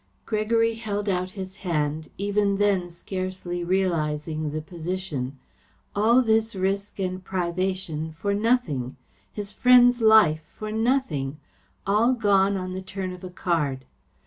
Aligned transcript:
Gregory 0.25 0.73
held 0.73 1.07
out 1.07 1.33
his 1.37 1.57
hand, 1.57 2.09
even 2.17 2.57
then 2.57 2.89
scarcely 2.89 3.63
realising 3.63 4.49
the 4.49 4.59
position. 4.59 5.37
All 5.95 6.23
this 6.23 6.55
risk 6.55 6.97
and 6.97 7.23
privation 7.23 8.11
for 8.13 8.33
nothing, 8.33 8.95
his 9.31 9.53
friend's 9.53 10.01
life 10.01 10.41
for 10.57 10.71
nothing, 10.71 11.37
all 11.85 12.13
gone 12.13 12.57
on 12.57 12.73
the 12.73 12.81
turn 12.81 13.13
of 13.13 13.23
a 13.23 13.29
card. 13.29 13.85